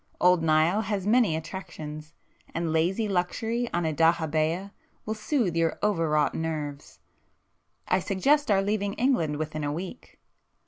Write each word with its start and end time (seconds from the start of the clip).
Old 0.19 0.41
Nile 0.41 0.81
has 0.81 1.05
many 1.05 1.35
attractions; 1.35 2.15
and 2.55 2.73
lazy 2.73 3.07
luxury 3.07 3.69
on 3.71 3.85
a 3.85 3.93
dahabeah 3.93 4.71
will 5.05 5.13
soothe 5.13 5.55
your 5.55 5.77
overwrought 5.83 6.33
nerves. 6.33 6.97
I 7.87 7.99
suggest 7.99 8.49
our 8.49 8.63
leaving 8.63 8.93
England 8.95 9.37
within 9.37 9.63
a 9.63 9.71
week." 9.71 10.19